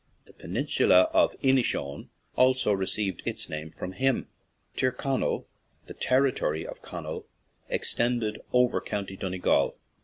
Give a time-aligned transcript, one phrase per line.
[0.25, 4.27] The peninsula of Ini showen also received its name from him.
[4.75, 5.45] Tyrconnell,
[5.85, 7.25] the territory of Conall,
[7.69, 9.77] ex tended over County Donegal.